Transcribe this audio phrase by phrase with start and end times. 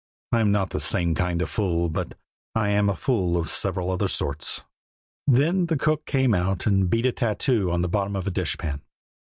[0.31, 2.15] I am not the same kind of fool, but
[2.55, 4.63] I am a fool of several other sorts."
[5.27, 8.81] Then the cook came out and beat a tattoo on the bottom of a dishpan.